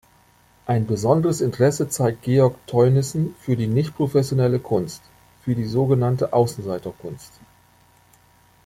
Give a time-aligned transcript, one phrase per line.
[0.65, 5.03] Ein besonderes Interesse zeigt Georg Theunissen für die nicht-professionelle Kunst,
[5.43, 7.33] für die sogenannte Außenseiter-Kunst.